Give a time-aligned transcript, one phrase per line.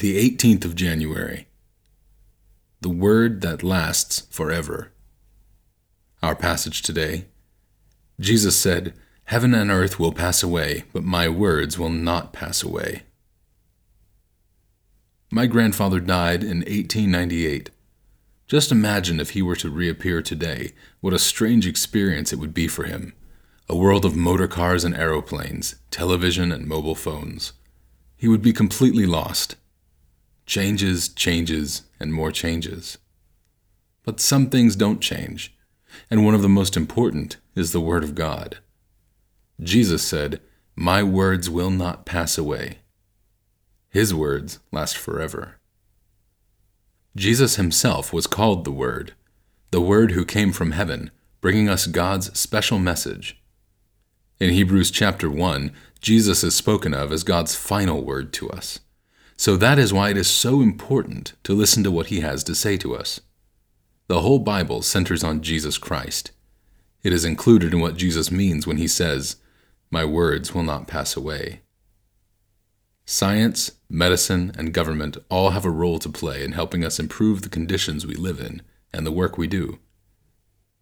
[0.00, 1.48] The 18th of January.
[2.82, 4.92] The Word that lasts forever.
[6.22, 7.24] Our passage today
[8.20, 13.02] Jesus said, Heaven and earth will pass away, but my words will not pass away.
[15.32, 17.70] My grandfather died in 1898.
[18.46, 22.68] Just imagine if he were to reappear today, what a strange experience it would be
[22.68, 23.14] for him.
[23.68, 27.52] A world of motor cars and aeroplanes, television and mobile phones.
[28.16, 29.56] He would be completely lost
[30.48, 32.96] changes, changes, and more changes.
[34.02, 35.54] But some things don't change,
[36.10, 38.58] and one of the most important is the Word of God.
[39.60, 40.40] Jesus said,
[40.74, 42.78] My words will not pass away.
[43.90, 45.56] His words last forever.
[47.14, 49.12] Jesus himself was called the Word,
[49.70, 51.10] the Word who came from heaven,
[51.42, 53.38] bringing us God's special message.
[54.40, 58.78] In Hebrews chapter 1, Jesus is spoken of as God's final word to us.
[59.38, 62.56] So that is why it is so important to listen to what he has to
[62.56, 63.20] say to us.
[64.08, 66.32] The whole Bible centers on Jesus Christ.
[67.04, 69.36] It is included in what Jesus means when he says,
[69.92, 71.60] My words will not pass away.
[73.06, 77.48] Science, medicine, and government all have a role to play in helping us improve the
[77.48, 78.60] conditions we live in
[78.92, 79.78] and the work we do.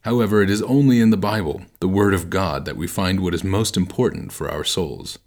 [0.00, 3.34] However, it is only in the Bible, the Word of God, that we find what
[3.34, 5.20] is most important for our souls.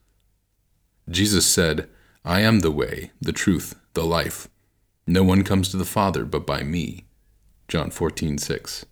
[1.09, 1.87] Jesus said,
[2.25, 4.47] I am the way, the truth, the life.
[5.05, 7.05] No one comes to the Father but by me.
[7.67, 8.85] John 14:6.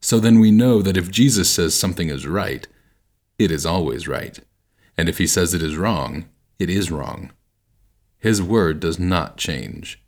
[0.00, 2.66] So then we know that if Jesus says something is right,
[3.38, 4.40] it is always right.
[4.96, 6.26] And if he says it is wrong,
[6.58, 7.32] it is wrong.
[8.18, 10.02] His word does not change.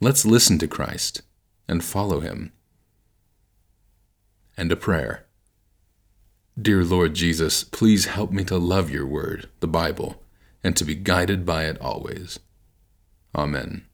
[0.00, 1.22] Let's listen to Christ
[1.66, 2.52] and follow him.
[4.58, 5.24] And a prayer.
[6.60, 10.23] Dear Lord Jesus, please help me to love your word, the Bible
[10.64, 12.40] and to be guided by it always.
[13.36, 13.84] Amen.